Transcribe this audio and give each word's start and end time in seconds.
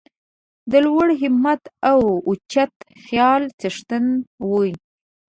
د 0.71 0.73
لوړ 0.85 1.07
همت 1.21 1.61
او 1.91 1.99
اوچت 2.27 2.73
خیال 3.03 3.41
څښتن 3.59 4.05
وي. 4.49 4.71